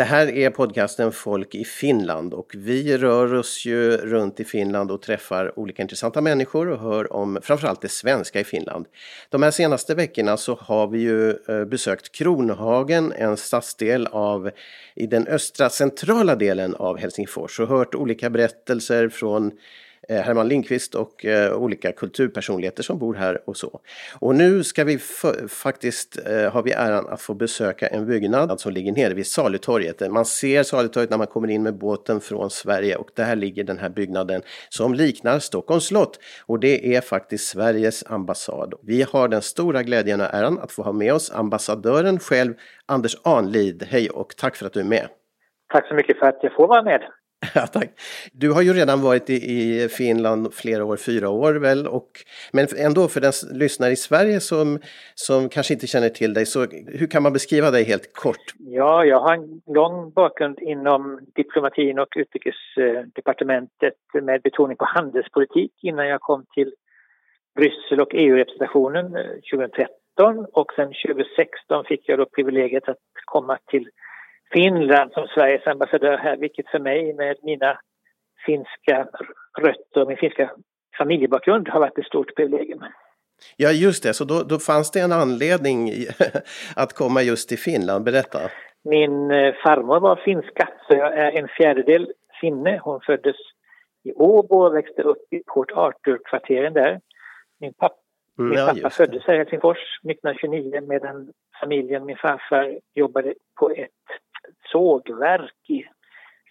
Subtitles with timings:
[0.00, 4.90] Det här är podcasten Folk i Finland och vi rör oss ju runt i Finland
[4.90, 8.86] och träffar olika intressanta människor och hör om framförallt det svenska i Finland.
[9.30, 14.50] De här senaste veckorna så har vi ju eh, besökt Kronhagen, en stadsdel av,
[14.94, 19.52] i den östra centrala delen av Helsingfors och hört olika berättelser från
[20.10, 23.80] Eh, Herman Lindqvist och eh, olika kulturpersonligheter som bor här och så.
[24.20, 24.98] Och nu ska vi
[25.48, 30.10] faktiskt, eh, har vi äran att få besöka en byggnad som ligger nere vid Salutorget.
[30.10, 33.78] Man ser Salutorget när man kommer in med båten från Sverige och där ligger den
[33.78, 36.18] här byggnaden som liknar Stockholms slott.
[36.46, 38.74] Och det är faktiskt Sveriges ambassad.
[38.82, 42.54] Vi har den stora glädjen och äran att få ha med oss ambassadören själv,
[42.86, 43.86] Anders Anlid.
[43.90, 45.08] Hej och tack för att du är med.
[45.72, 47.00] Tack så mycket för att jag får vara med.
[47.54, 47.90] Ja, tack.
[48.32, 52.10] Du har ju redan varit i, i, Finland flera år, fyra år väl, och,
[52.52, 54.78] men ändå för den lyssnare i Sverige som,
[55.14, 58.54] som kanske inte känner till dig, så hur kan man beskriva dig helt kort?
[58.58, 66.08] Ja, jag har en lång bakgrund inom diplomatin och utrikesdepartementet med betoning på handelspolitik innan
[66.08, 66.74] jag kom till
[67.56, 69.12] Bryssel och EU-representationen
[69.52, 73.88] 2013 eh, och sen 2016 fick jag då privilegiet att komma till
[74.52, 77.78] Finland som Sveriges ambassadör här, vilket för mig med mina
[78.46, 79.08] finska
[79.58, 80.50] rötter och min finska
[80.98, 82.84] familjebakgrund har varit ett stort privilegium.
[83.56, 85.90] Ja, just det, så då, då fanns det en anledning
[86.76, 88.04] att komma just till Finland.
[88.04, 88.38] Berätta.
[88.84, 92.80] Min eh, farmor var finska, så jag är en fjärdedel finne.
[92.82, 93.36] Hon föddes
[94.04, 97.00] i Åbo och växte upp i Port Arthur-kvarteren där.
[97.60, 97.96] Min pappa
[98.36, 99.78] min ja, pappa föddes här i Helsingfors
[100.10, 103.90] 1929 medan familjen, min farfar, jobbade på ett
[104.72, 105.84] sågverk i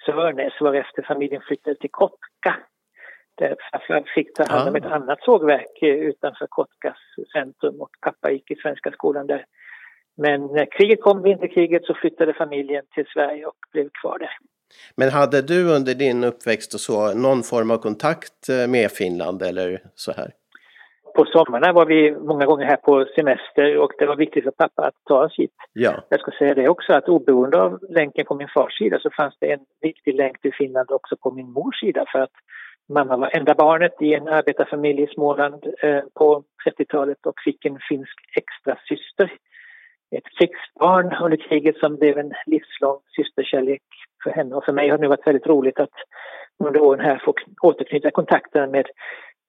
[0.05, 2.55] Sörnäs varefter familjen flyttade till Kotka.
[3.37, 6.97] Där farfar fick ta hand om ett annat sågverk eh, utanför Kotkas
[7.33, 9.45] centrum och pappa gick i svenska skolan där.
[10.17, 14.38] Men när kriget kom, vinterkriget, så flyttade familjen till Sverige och blev kvar där.
[14.95, 19.41] Men hade du under din uppväxt och så någon form av kontakt eh, med Finland
[19.41, 20.31] eller så här?
[21.16, 24.88] På sommarna var vi många gånger här på semester och det var viktigt för pappa
[24.88, 25.56] att ta oss hit.
[25.74, 25.94] Ja.
[26.09, 29.36] Jag ska säga det också att oberoende av länken på min fars sida så fanns
[29.40, 32.36] det en viktig länk till Finland också på min mors sida för att
[32.90, 37.80] mamma var enda barnet i en arbetarfamilj i Småland eh, på 30-talet och fick en
[37.90, 39.31] finsk extra syster.
[40.16, 43.81] Ett krigsbarn under kriget som blev en livslång systerkärlek
[44.24, 45.94] för henne och för mig har det nu varit väldigt roligt att
[46.64, 48.86] under åren här få återknyta kontakterna med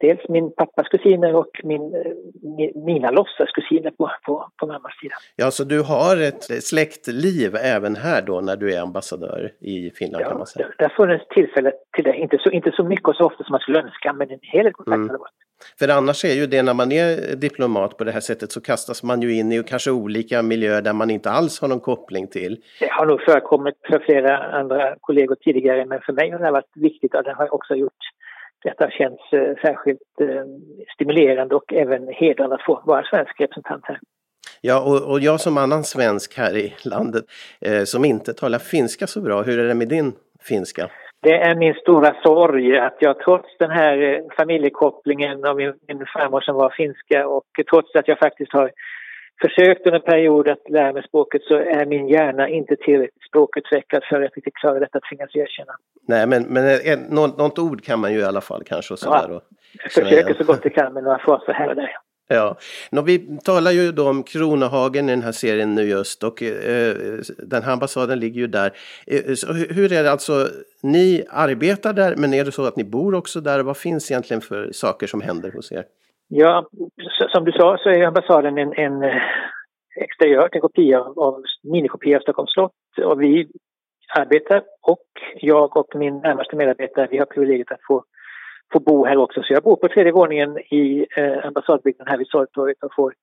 [0.00, 5.14] dels min pappas kusiner och min, eh, mina låtsaskusiner på, på, på mammas sida.
[5.36, 10.24] Ja, så du har ett släktliv även här då när du är ambassadör i Finland
[10.24, 10.66] ja, kan man säga?
[10.68, 12.16] Ja, det har funnits tillfälle till det.
[12.16, 14.64] Inte så, inte så mycket och så ofta som man skulle önska, men en hel
[14.64, 15.08] del kontakt mm.
[15.08, 15.18] det.
[15.78, 19.02] För annars är ju det när man är diplomat på det här sättet så kastas
[19.02, 22.56] man ju in i kanske olika miljöer där man inte alls har någon koppling till.
[22.80, 26.76] Det har nog förekommit för flera andra kollegor tidigare men för mig har det varit
[26.76, 28.02] viktigt och det har också gjort
[28.62, 30.44] detta känns eh, särskilt eh,
[30.94, 33.98] stimulerande och även hedrande att få vara svensk representant här.
[34.60, 37.24] Ja, och, och jag som annan svensk här i landet
[37.60, 40.12] eh, som inte talar finska så bra, hur är det med din
[40.48, 40.90] finska?
[41.22, 46.06] Det är min stora sorg att jag trots den här eh, familjekopplingen av min, min
[46.14, 48.70] farmor som var finska och trots att jag faktiskt har
[49.40, 54.02] försökt under en period att lära mig språket så är min hjärna inte tillräckligt språkutvecklad
[54.08, 55.72] för att riktigt klara detta, tvingas erkänna.
[56.08, 58.92] Nej, men, men en, något, något ord kan man ju i alla fall kanske.
[58.92, 59.40] Och sådär, ja,
[59.82, 61.96] jag försöker så gott jag kan med några fraser här och där.
[62.32, 62.56] Ja,
[62.90, 66.94] Nå, vi talar ju då om Kronohagen i den här serien nu just och eh,
[67.38, 68.72] den här ambassaden ligger ju där.
[69.06, 69.22] Eh,
[69.70, 70.48] hur är det alltså,
[70.82, 73.62] ni arbetar där men är det så att ni bor också där?
[73.62, 75.84] Vad finns egentligen för saker som händer hos er?
[76.32, 76.68] Ja,
[77.32, 79.22] som du sa så är ambassaden en, en eh,
[79.96, 82.72] exteriört, en kopia av, minikopia av Stockholms slott
[83.04, 83.48] och vi
[84.18, 88.04] arbetar och jag och min närmaste medarbetare, vi har privilegiet att få,
[88.72, 89.42] få bo här också.
[89.42, 93.14] Så jag bor på tredje våningen i eh, ambassadbyggnaden här vid Sorgtorget och får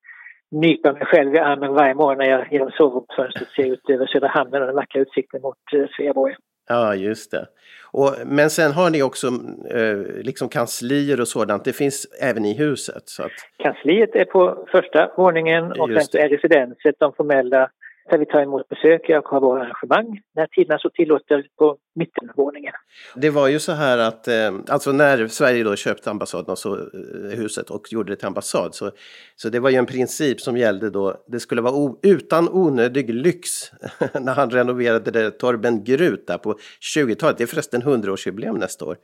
[0.52, 4.28] nypa mig själv i armen varje morgon när jag genom sovrumsfönstret ser ut över Södra
[4.28, 6.36] hamnen och den vackra utsikten mot eh, Sveaborg.
[6.68, 7.48] Ja, just det.
[7.92, 9.28] Och, men sen har ni också
[9.70, 11.66] eh, liksom kanslier och sådant.
[11.66, 13.04] Det finns även i huset.
[13.06, 13.32] Så att...
[13.64, 17.70] Kansliet är på första våningen och sen är residenset de formella
[18.10, 22.74] där vi tar emot besökare och har våra arrangemang när tiderna så tillåter på mittenvåningen.
[23.16, 26.74] Det var ju så här att, eh, alltså när Sverige då köpte ambassaden, och så,
[26.76, 28.92] eh, huset och gjorde det till ambassad, så,
[29.36, 33.10] så det var ju en princip som gällde då, det skulle vara o, utan onödig
[33.10, 33.50] lyx
[34.22, 36.56] när han renoverade det Torben Grut där på
[36.96, 38.98] 20-talet, det är förresten 100-årsjubileum nästa år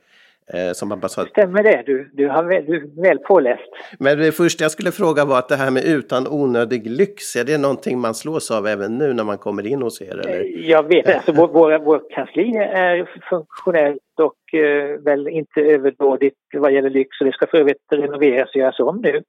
[0.52, 1.28] eh, som ambassadör.
[1.28, 3.70] Stämmer det, du, du, har väl, du är väl påläst.
[3.98, 7.44] Men det första jag skulle fråga var att det här med utan onödig lyx, är
[7.44, 10.10] det någonting man slås av även nu när man kommer in hos er?
[10.10, 10.40] Eller?
[10.40, 15.60] Eh, jag vet inte, alltså, vår, vår, vår kansli är funktionellt och eh, väl inte
[15.60, 19.22] överdådigt vad gäller lyx och det ska för övrigt renoveras och göras om nu.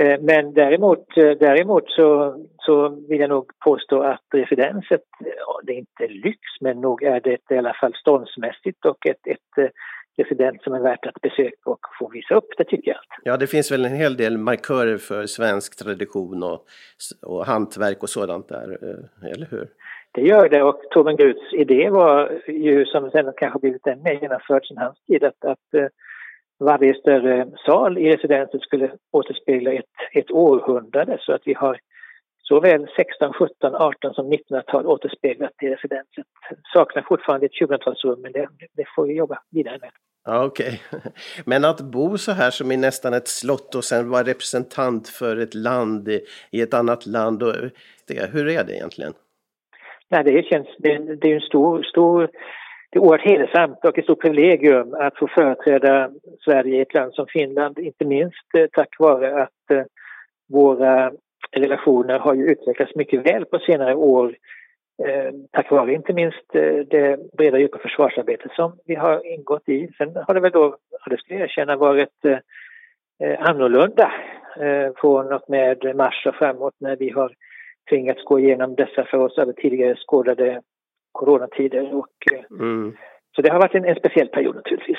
[0.00, 5.72] Eh, men däremot, eh, däremot så, så vill jag nog påstå att residenset, ja, det
[5.72, 9.72] är inte lyx men nog är det i alla fall ståndsmässigt och ett, ett
[10.16, 13.00] eh, resident som är värt att besöka och få visa upp, det tycker jag.
[13.22, 16.66] Ja, det finns väl en hel del markörer för svensk tradition och,
[17.22, 18.78] och hantverk och sådant där,
[19.34, 19.68] eller hur?
[20.14, 24.20] Det gör det och Torben Gruts idé var ju, som sen kanske blivit än mer
[24.22, 25.90] genomförd sedan hans tid, att, att
[26.60, 31.78] varje större sal i residenset skulle återspegla ett, ett århundrade så att vi har
[32.42, 36.26] såväl 16, 17, 18 som 1900-tal återspeglat i residenset.
[36.72, 39.90] Saknar fortfarande ett 20-talsrum men det, det, får vi jobba vidare med.
[40.24, 41.00] Ja, Okej, okay.
[41.46, 45.36] men att bo så här som i nästan ett slott och sen vara representant för
[45.36, 47.54] ett land i, i ett annat land, och,
[48.08, 49.12] det, hur är det egentligen?
[50.08, 52.30] Nej, det känns, det, det är en stor, stor
[52.92, 56.10] det är oerhört hedersamt och ett stort privilegium att få företräda
[56.44, 59.84] Sverige i ett land som Finland, inte minst eh, tack vare att eh,
[60.48, 61.12] våra
[61.52, 64.36] relationer har ju utvecklats mycket väl på senare år
[65.06, 69.88] eh, tack vare inte minst eh, det breda djupa försvarsarbete som vi har ingått i.
[69.98, 70.76] Sen har det väl då,
[71.10, 72.38] det ska jag erkänna, varit eh,
[73.28, 74.12] eh, annorlunda
[74.96, 77.34] från och med mars och framåt när vi har
[77.90, 80.62] tvingats gå igenom dessa för oss över tidigare skådade
[81.12, 81.94] coronatider.
[81.94, 82.08] Och,
[82.50, 82.96] mm.
[83.36, 84.98] Så det har varit en, en, speciell period naturligtvis.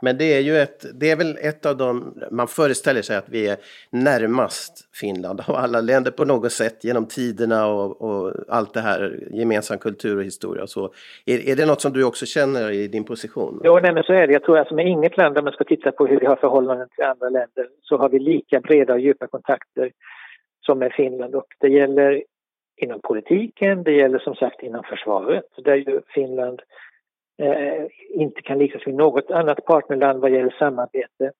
[0.00, 3.28] Men det är ju ett, det är väl ett av de, man föreställer sig att
[3.28, 3.56] vi är
[3.90, 9.18] närmast Finland av alla länder på något sätt genom tiderna och, och allt det här,
[9.30, 10.84] gemensam kultur och historia och så.
[11.26, 13.60] Är, är det något som du också känner i din position?
[13.64, 14.32] Jo, nej, men så är det.
[14.32, 16.88] Jag tror att med inget land, om man ska titta på hur vi har förhållanden
[16.88, 19.90] till andra länder, så har vi lika breda och djupa kontakter
[20.66, 22.22] som med Finland och det gäller
[22.76, 26.62] inom politiken, det gäller som sagt inom försvaret där ju Finland
[28.14, 31.32] inte kan liknas vid något annat partnerland vad gäller samarbete.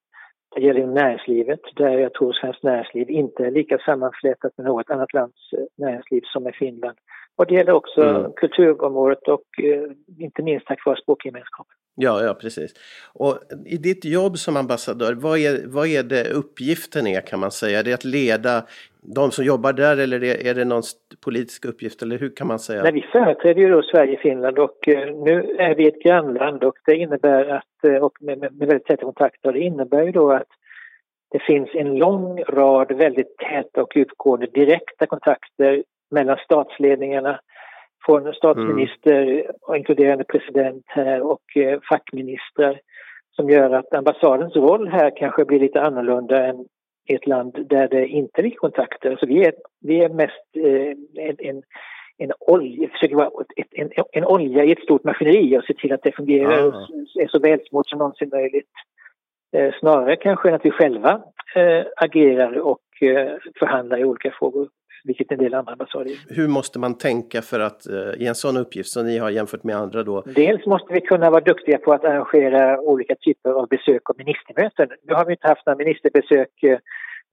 [0.54, 4.90] Det gäller inom näringslivet där jag tror svenskt näringsliv inte är lika sammanflätat med något
[4.90, 6.98] annat lands eh, näringsliv som med Finland.
[7.36, 8.32] Och det gäller också mm.
[8.32, 11.76] kulturområdet och eh, inte minst tack vare språkgemenskapen.
[11.94, 12.74] Ja, ja precis.
[13.14, 17.50] Och i ditt jobb som ambassadör, vad är, vad är det uppgiften är kan man
[17.50, 17.78] säga?
[17.78, 18.62] Är det att leda
[19.02, 20.82] de som jobbar där eller är det någon
[21.24, 22.82] politisk uppgift eller hur kan man säga?
[22.82, 26.74] Nej, vi företräder ju då Sverige Finland och eh, nu är vi ett grannland och
[26.86, 30.32] det innebär att, eh, och med, med, med väldigt täta kontakter, det innebär ju då
[30.32, 30.48] att
[31.30, 37.40] det finns en lång rad väldigt täta och djupgående direkta kontakter mellan statsledningarna
[38.06, 39.76] från statsminister, mm.
[39.76, 42.80] inkluderande president här och eh, fackministrar
[43.36, 46.64] som gör att ambassadens roll här kanske blir lite annorlunda än
[47.08, 49.16] i ett land där det inte finns kontakter.
[49.20, 51.62] Så vi är, vi är mest eh, en, en,
[52.18, 55.92] en, olja, försöker vara ett, en, en olja i ett stort maskineri och se till
[55.92, 56.74] att det fungerar och
[57.20, 58.70] är så välsmort som någonsin möjligt.
[59.56, 61.22] Eh, snarare kanske än att vi själva
[61.54, 64.68] eh, agerar och eh, förhandlar i olika frågor
[65.04, 66.36] vilket en del andra ambassader gör.
[66.36, 69.64] Hur måste man tänka för att eh, i en sån uppgift som ni har jämfört
[69.64, 70.22] med andra då?
[70.26, 74.88] Dels måste vi kunna vara duktiga på att arrangera olika typer av besök och ministermöten.
[75.02, 76.78] Nu har vi inte haft några ministerbesök eh,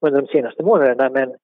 [0.00, 1.34] under de senaste månaderna men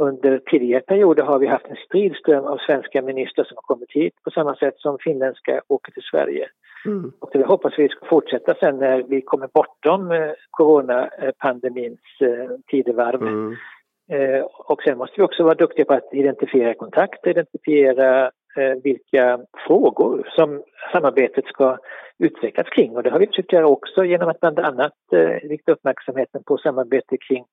[0.00, 4.14] under tidigare perioder har vi haft en stridström av svenska ministrar som har kommit hit
[4.24, 6.48] på samma sätt som finländska åker till Sverige.
[6.86, 7.12] Mm.
[7.18, 12.00] Och det hoppas vi ska fortsätta sen när vi kommer bortom eh, coronapandemins
[12.70, 13.22] tidevarv.
[13.22, 13.56] Mm.
[14.12, 19.40] Eh, och sen måste vi också vara duktiga på att identifiera kontakter, identifiera eh, vilka
[19.66, 21.78] frågor som samarbetet ska
[22.18, 22.96] utvecklas kring.
[22.96, 26.58] Och det har vi försökt göra också genom att bland annat eh, rikta uppmärksamheten på
[26.58, 27.44] samarbete kring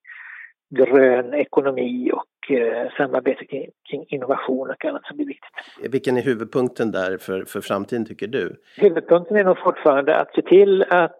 [0.75, 5.91] grön ekonomi och eh, samarbete kring, kring, innovation och annat som blir viktigt.
[5.91, 8.55] Vilken är huvudpunkten där för, för framtiden tycker du?
[8.77, 11.15] Huvudpunkten är nog fortfarande att se till att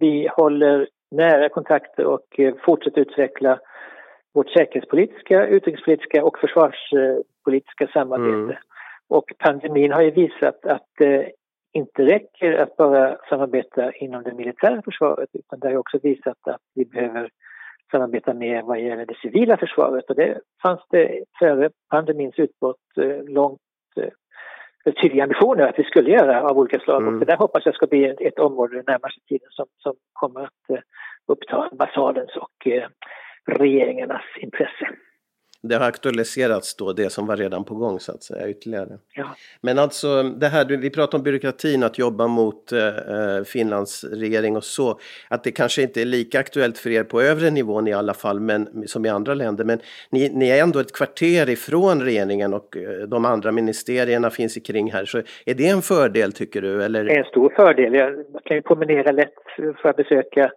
[0.00, 3.58] vi håller nära kontakter och fortsätter utveckla
[4.34, 8.52] vårt säkerhetspolitiska, utrikespolitiska och försvarspolitiska samarbete.
[8.52, 8.56] Mm.
[9.08, 11.32] Och pandemin har ju visat att det
[11.72, 16.60] inte räcker att bara samarbeta inom det militära försvaret utan det har också visat att
[16.74, 17.30] vi behöver
[17.90, 23.24] samarbeta mer vad gäller det civila försvaret och det fanns det före pandemins utbrott eh,
[23.24, 23.60] långt
[23.96, 27.14] eh, tydliga ambitioner att vi skulle göra av olika slag mm.
[27.14, 30.40] och det där hoppas jag ska bli ett, område den närmaste tiden som, som kommer
[30.40, 30.78] att eh,
[31.26, 32.66] uppta ambassadens och
[33.46, 34.88] regeringarnas intresse.
[35.62, 38.98] det har aktualiserats då, det som var redan på gång så att säga ytterligare.
[39.14, 39.34] Ja.
[39.60, 44.64] Men alltså det här, vi pratar om byråkratin, att jobba mot eh, Finlands regering och
[44.64, 44.98] så,
[45.30, 48.40] att det kanske inte är lika aktuellt för er på övre nivån i alla fall,
[48.40, 49.78] men som i andra länder, men
[50.10, 54.92] ni, ni är ändå ett kvarter ifrån regeringen och eh, de andra ministerierna finns kring
[54.92, 56.84] här, så är det en fördel tycker du?
[56.84, 57.04] Eller?
[57.04, 57.94] Det är en stor fördel.
[57.94, 59.34] Jag kan ju promenera lätt
[59.82, 60.52] för att besöka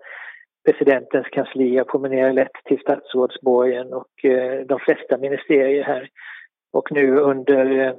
[0.65, 1.75] presidentens kansli.
[1.75, 6.09] Jag promenerar lätt till statsrådsborgen och eh, de flesta ministerier här.
[6.73, 7.93] Och nu under eh,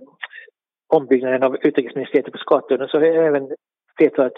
[0.88, 3.48] ombyggnaden av utrikesministeriet på Skatudden så har även
[3.96, 4.32] flertalet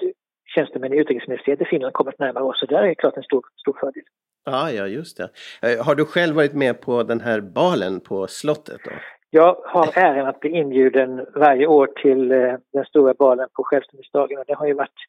[0.54, 2.60] tjänstemän i utrikesministeriet i Finland kommit närmare oss.
[2.60, 4.02] Så där är det klart en stor, stor fördel.
[4.44, 5.30] Ah, ja, just det.
[5.62, 8.80] Eh, har du själv varit med på den här balen på slottet?
[8.84, 8.90] Då?
[9.30, 12.28] Jag har äran att bli inbjuden varje år till
[12.72, 15.00] den stora balen på självständighetsdagen och det har ju varit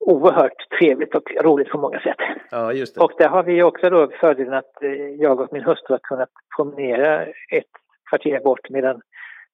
[0.00, 2.16] oerhört trevligt och roligt på många sätt.
[2.50, 3.00] Ja, just det.
[3.00, 6.30] Och där har vi också då fördelen att eh, jag och min hustru har kunnat
[6.56, 7.72] promenera ett
[8.10, 9.00] kvarter bort medan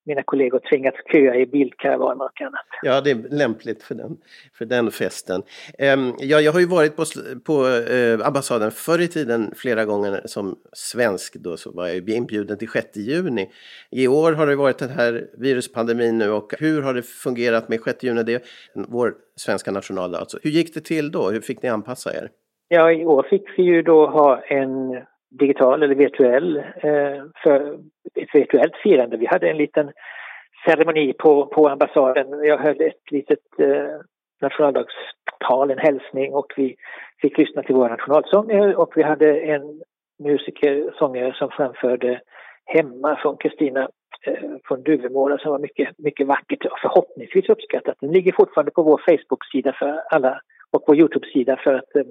[0.06, 2.66] mina kollegor tvingats köa i bilkaravaner och annat.
[2.82, 4.16] Ja, det är lämpligt för den,
[4.58, 5.42] för den festen.
[5.78, 7.04] Um, ja, jag har ju varit på,
[7.44, 11.34] på uh, ambassaden förr i tiden flera gånger som svensk.
[11.34, 13.50] Då så var jag inbjuden till 6 juni.
[13.90, 17.80] I år har det varit den här viruspandemin nu och hur har det fungerat med
[17.80, 18.22] 6 juni?
[18.22, 18.42] Det är
[18.88, 20.18] vår svenska nationaldag.
[20.18, 20.38] Alltså.
[20.42, 21.30] Hur gick det till då?
[21.30, 22.30] Hur fick ni anpassa er?
[22.68, 24.96] Ja, i år fick vi ju då ha en
[25.30, 27.78] digital eller virtuell, eh, för
[28.14, 29.16] ett virtuellt firande.
[29.16, 29.92] Vi hade en liten
[30.66, 32.44] ceremoni på, på ambassaden.
[32.44, 34.00] Jag höll ett litet eh,
[34.40, 36.76] nationaldagstal, en hälsning och vi
[37.20, 39.82] fick lyssna till våra nationalsånger och vi hade en
[40.18, 42.20] musiker, sångare som framförde
[42.64, 43.88] Hemma från Kristina
[44.26, 47.96] eh, från Duvemåla som var mycket, mycket vackert och förhoppningsvis uppskattat.
[48.00, 50.40] Den ligger fortfarande på vår Facebook-sida för alla
[50.70, 52.02] och vår Youtube-sida för att eh,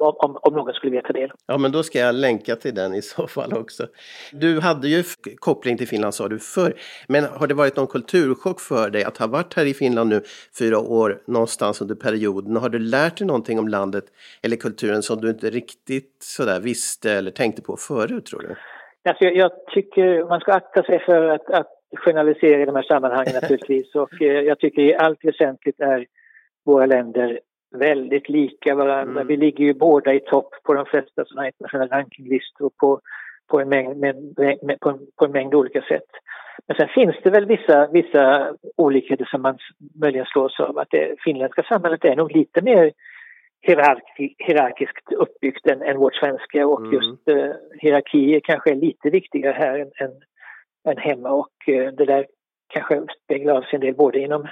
[0.00, 1.32] om, om, om någon skulle vilja ta del.
[1.46, 3.86] Ja, men då ska jag länka till den i så fall också.
[4.32, 5.02] Du hade ju
[5.36, 6.74] koppling till Finland sa du förr,
[7.08, 10.22] men har det varit någon kulturchock för dig att ha varit här i Finland nu
[10.58, 12.56] fyra år någonstans under perioden?
[12.56, 14.04] Har du lärt dig någonting om landet
[14.42, 18.56] eller kulturen som du inte riktigt sådär visste eller tänkte på förut tror du?
[19.08, 22.82] Alltså, jag, jag tycker man ska akta sig för att, att generalisera i de här
[22.82, 26.06] sammanhangen naturligtvis och eh, jag tycker i allt väsentligt är
[26.64, 27.40] våra länder
[27.72, 29.20] väldigt lika varandra.
[29.20, 29.26] Mm.
[29.26, 33.00] Vi ligger ju båda i topp på de flesta sådana internationella rankinglistor på,
[33.50, 34.16] på, en mängd, med,
[34.62, 36.10] med, på, en, på en mängd olika sätt.
[36.66, 39.58] Men sen finns det väl vissa, vissa olikheter som man
[40.00, 40.78] möjligen slås av.
[40.78, 42.92] Att det finländska samhället är nog lite mer
[43.62, 46.92] hierarki, hierarkiskt uppbyggt än, än vårt svenska och mm.
[46.92, 50.12] just eh, hierarkier kanske är lite viktigare här än, än,
[50.88, 52.26] än hemma och eh, det där
[52.68, 54.48] kanske speglar av sig en del både inom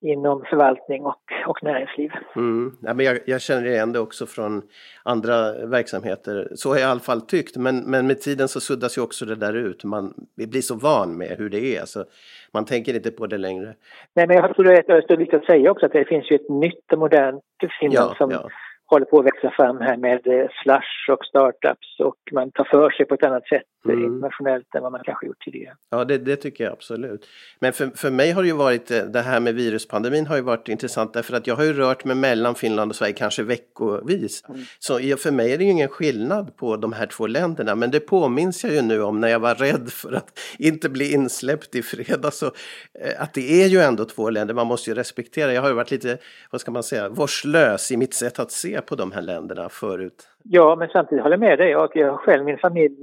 [0.00, 2.10] inom förvaltning och, och näringsliv.
[2.36, 2.76] Mm.
[2.82, 4.62] Ja, men jag, jag, känner igen det också från
[5.02, 6.48] andra verksamheter.
[6.54, 7.56] Så har jag i alla fall tyckt.
[7.56, 9.84] Men, men med tiden så suddas ju också det där ut.
[9.84, 11.84] Man, vi blir så van med hur det är.
[11.84, 12.04] Så
[12.52, 13.74] man tänker inte på det längre.
[14.14, 16.48] Nej, men jag tror det är viktigt att säga också att det finns ju ett
[16.48, 17.44] nytt och modernt
[17.80, 18.48] Finland ja, som ja
[18.90, 22.90] håller på att växa fram här med eh, slush och startups och man tar för
[22.90, 24.04] sig på ett annat sätt mm.
[24.04, 25.74] internationellt än vad man kanske gjort tidigare.
[25.90, 27.28] Ja, det, det, tycker jag absolut.
[27.60, 30.42] Men för, för mig har det ju varit, eh, det här med viruspandemin har ju
[30.42, 34.44] varit intressant därför att jag har ju rört mig mellan Finland och Sverige kanske veckovis.
[34.48, 34.60] Mm.
[34.78, 38.00] Så för mig är det ju ingen skillnad på de här två länderna, men det
[38.00, 41.82] påminns jag ju nu om när jag var rädd för att inte bli insläppt i
[41.82, 42.38] fredags.
[42.38, 45.52] Så, eh, att det är ju ändå två länder, man måste ju respektera.
[45.52, 46.18] Jag har ju varit lite,
[46.50, 50.28] vad ska man säga, vårdslös i mitt sätt att se på de här länderna förut.
[50.44, 51.70] Ja, men samtidigt håller jag med dig.
[51.70, 52.96] Jag, har själv min familj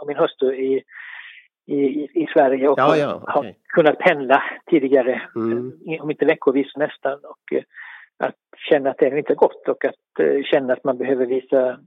[0.00, 0.82] och min hustru i,
[1.66, 3.34] i, i Sverige och ja, ja, okay.
[3.34, 5.72] har kunnat pendla tidigare, mm.
[6.00, 7.12] om inte veckovis nästan.
[7.12, 7.62] Och eh,
[8.18, 8.34] att
[8.70, 11.78] känna att det inte är gott och att uh, känna att man behöver visa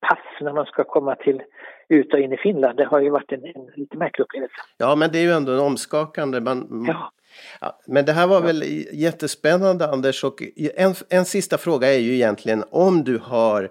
[0.00, 1.42] pass när man ska komma till
[1.88, 2.76] ut och in i Finland.
[2.76, 4.54] Det har ju varit en, en lite märklig upplevelse.
[4.78, 6.40] Ja, men det är ju ändå en omskakande.
[6.40, 7.12] Man, ja.
[7.60, 10.42] Ja, men det här var väl jättespännande Anders och
[10.76, 13.68] en, en sista fråga är ju egentligen om du har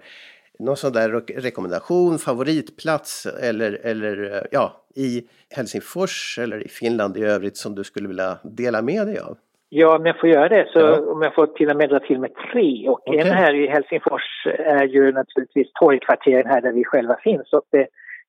[0.58, 1.08] någon sån där
[1.40, 5.22] rekommendation, favoritplats eller, eller ja, i
[5.56, 9.36] Helsingfors eller i Finland i övrigt som du skulle vilja dela med dig av?
[9.68, 11.12] Ja, om jag får göra det så ja.
[11.12, 13.20] om jag får till och med dra till med tre och okay.
[13.20, 17.86] en här i Helsingfors är ju naturligtvis torgkvarteren här där vi själva finns och det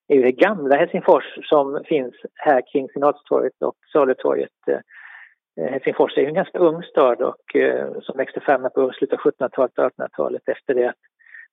[0.07, 4.79] är ju det gamla Helsingfors som finns här kring Senatstorget och Salutorget Eh,
[5.57, 9.31] Helsingfors är ju en ganska ung stad och eh, som växte fram på slutet av
[9.31, 10.95] 1700-talet och 1800-talet efter det att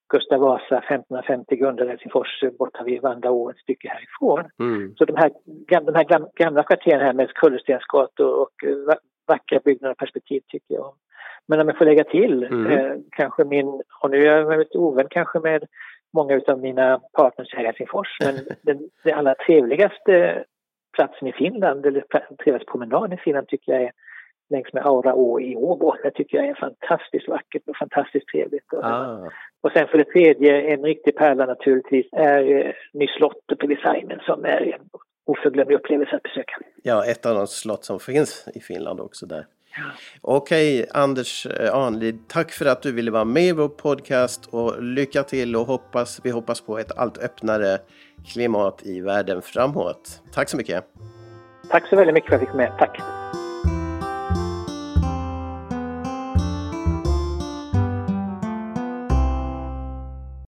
[0.08, 4.50] Gustav Vasa 1550 grundade Helsingfors eh, borta vid Vandaå ett stycke härifrån.
[4.60, 4.94] Mm.
[4.96, 5.32] Så de här,
[5.84, 8.54] de här gamla kvarteren här med kullerstensgator och
[9.26, 10.94] vackra byggnader och perspektiv tycker jag
[11.48, 12.66] Men om jag får lägga till, mm.
[12.66, 15.64] eh, kanske min, och nu är jag väldigt ovän kanske med
[16.12, 18.16] många av mina partners här i Helsingfors.
[18.20, 20.44] Men den, den allra trevligaste
[20.98, 22.04] platsen i Finland, eller
[22.42, 23.92] trevligaste promenaden i Finland tycker jag är
[24.50, 25.94] längs med Auraå i Åbo.
[26.02, 28.74] Det tycker jag är fantastiskt vackert och fantastiskt trevligt.
[28.74, 29.30] Ah.
[29.60, 34.44] Och sen för det tredje, en riktig pärla naturligtvis, är eh, Nyslottet på designen som
[34.44, 34.80] är en
[35.26, 36.56] oförglömlig upplevelse att besöka.
[36.82, 39.44] Ja, ett av de slott som finns i Finland också där.
[40.20, 44.82] Okej, Anders eh, Anlid, tack för att du ville vara med i vår podcast och
[44.82, 47.78] lycka till och hoppas, vi hoppas på ett allt öppnare
[48.26, 50.22] klimat i världen framåt.
[50.32, 50.84] Tack så mycket!
[51.70, 52.72] Tack så väldigt mycket för att jag fick med.
[52.78, 53.27] Tack!